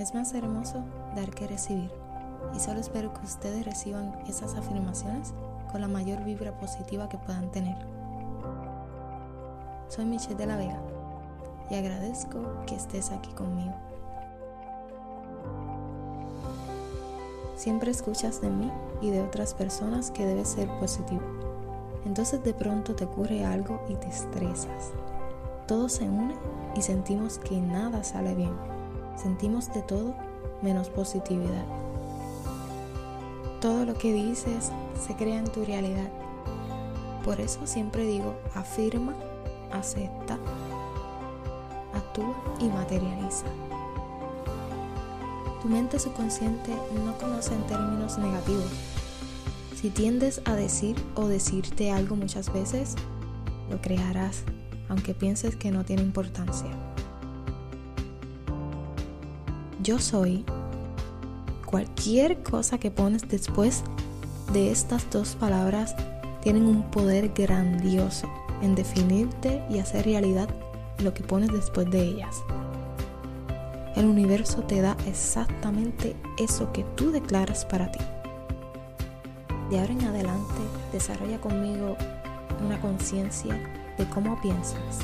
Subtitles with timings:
[0.00, 0.82] Es más hermoso
[1.14, 1.90] dar que recibir.
[2.56, 5.34] Y solo espero que ustedes reciban esas afirmaciones
[5.70, 7.76] con la mayor vibra positiva que puedan tener.
[9.88, 10.80] Soy Michelle de la Vega
[11.68, 13.74] y agradezco que estés aquí conmigo.
[17.56, 21.20] Siempre escuchas de mí y de otras personas que debes ser positivo.
[22.06, 24.92] Entonces de pronto te ocurre algo y te estresas.
[25.66, 26.36] Todo se une
[26.74, 28.79] y sentimos que nada sale bien.
[29.20, 30.14] Sentimos de todo
[30.62, 31.64] menos positividad.
[33.60, 36.08] Todo lo que dices se crea en tu realidad.
[37.24, 39.14] Por eso siempre digo, afirma,
[39.72, 40.38] acepta,
[41.92, 43.44] actúa y materializa.
[45.60, 48.70] Tu mente subconsciente no conoce en términos negativos.
[49.76, 52.94] Si tiendes a decir o decirte algo muchas veces,
[53.70, 54.44] lo crearás,
[54.88, 56.89] aunque pienses que no tiene importancia.
[59.82, 60.44] Yo soy
[61.64, 63.82] cualquier cosa que pones después
[64.52, 65.94] de estas dos palabras
[66.42, 68.28] tienen un poder grandioso
[68.60, 70.50] en definirte y hacer realidad
[70.98, 72.42] lo que pones después de ellas.
[73.96, 78.00] El universo te da exactamente eso que tú declaras para ti.
[79.70, 80.60] De ahora en adelante,
[80.92, 81.96] desarrolla conmigo
[82.62, 83.54] una conciencia
[83.96, 84.98] de cómo piensas,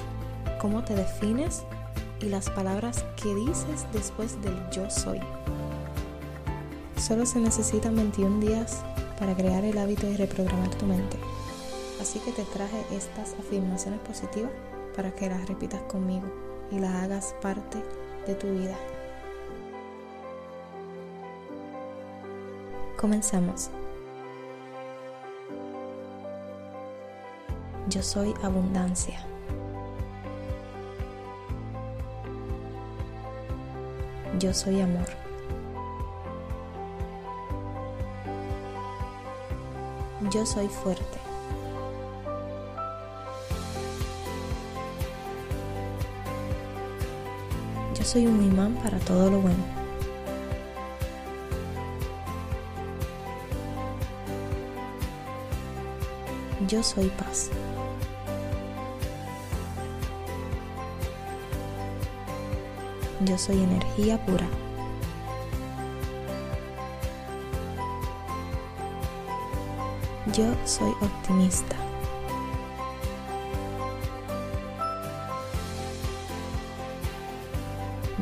[0.60, 1.64] cómo te defines
[2.20, 5.20] y las palabras que dices después del yo soy.
[6.96, 8.82] Solo se necesitan 21 días
[9.18, 11.18] para crear el hábito y reprogramar tu mente.
[12.00, 14.50] Así que te traje estas afirmaciones positivas
[14.94, 16.26] para que las repitas conmigo
[16.70, 17.82] y las hagas parte
[18.26, 18.76] de tu vida.
[22.96, 23.70] Comenzamos.
[27.88, 29.20] Yo soy abundancia.
[34.38, 35.06] Yo soy amor.
[40.30, 41.18] Yo soy fuerte.
[47.94, 49.64] Yo soy un imán para todo lo bueno.
[56.68, 57.50] Yo soy paz.
[63.26, 64.46] Yo soy energía pura.
[70.32, 71.74] Yo soy optimista.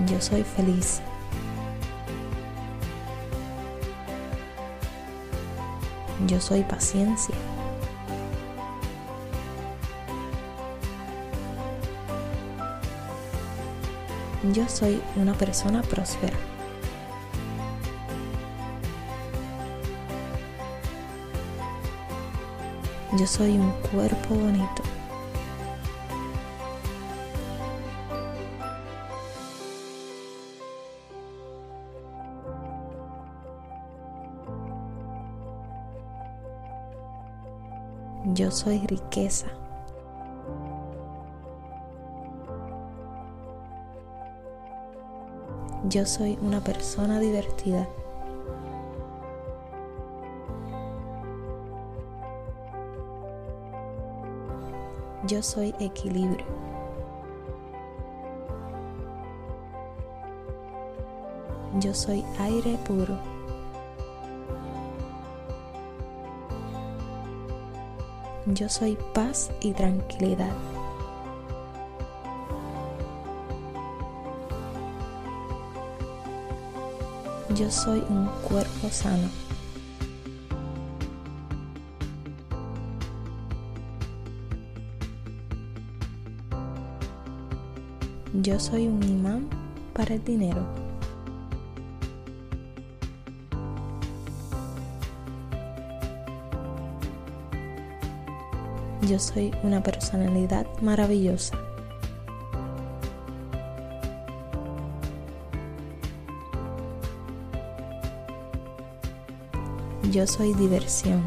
[0.07, 1.03] Yo soy feliz.
[6.27, 7.35] Yo soy paciencia.
[14.53, 16.37] Yo soy una persona próspera.
[23.19, 24.83] Yo soy un cuerpo bonito.
[38.35, 39.47] Yo soy riqueza.
[45.87, 47.87] Yo soy una persona divertida.
[55.27, 56.47] Yo soy equilibrio.
[61.81, 63.19] Yo soy aire puro.
[68.47, 70.74] Yo soy paz y tranquilidad.
[77.55, 79.29] Yo soy un cuerpo sano.
[88.43, 89.49] Yo soy un imán
[89.93, 90.67] para el dinero.
[99.09, 101.57] Yo soy una personalidad maravillosa.
[110.15, 111.21] Yo soy diversión.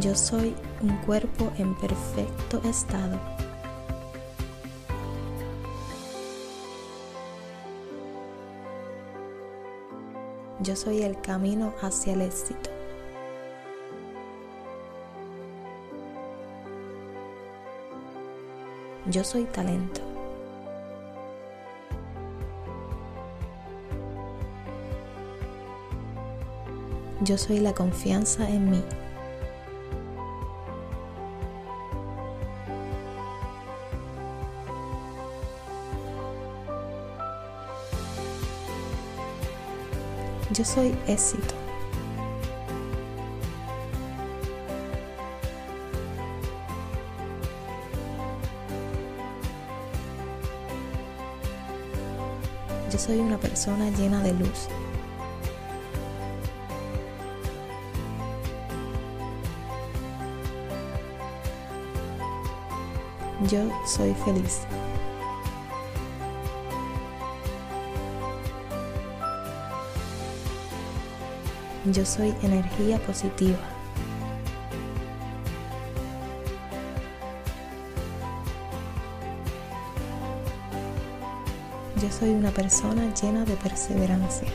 [0.00, 3.18] Yo soy un cuerpo en perfecto estado.
[10.60, 12.67] Yo soy el camino hacia el éxito.
[19.10, 20.02] Yo soy talento.
[27.22, 28.84] Yo soy la confianza en mí.
[40.52, 41.67] Yo soy éxito.
[52.90, 54.68] Yo soy una persona llena de luz.
[63.50, 64.60] Yo soy feliz.
[71.84, 73.77] Yo soy energía positiva.
[82.18, 84.48] Soy una persona llena de perseverancia.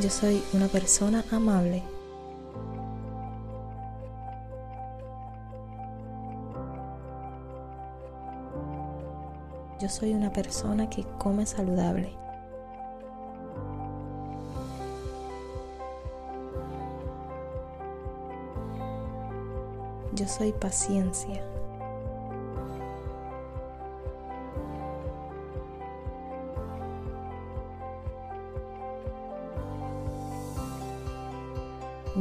[0.00, 1.97] Yo soy una persona amable.
[9.80, 12.12] Yo soy una persona que come saludable.
[20.14, 21.40] Yo soy paciencia.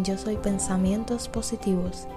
[0.03, 2.07] Yo soy pensamientos positivos.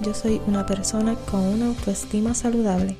[0.00, 2.96] Yo soy una persona con una autoestima saludable.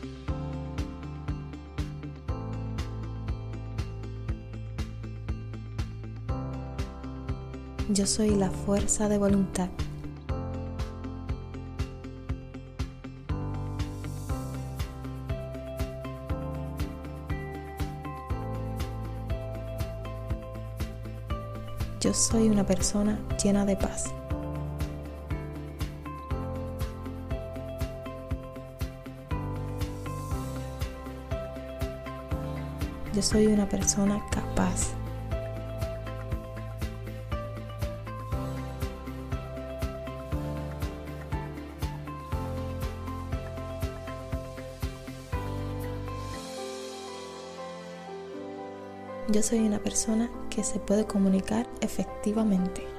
[7.91, 9.69] Yo soy la fuerza de voluntad.
[22.01, 24.18] Yo soy una persona llena de paz.
[33.19, 34.93] Yo soy una persona capaz.
[49.27, 52.98] Yo soy una persona que se puede comunicar efectivamente.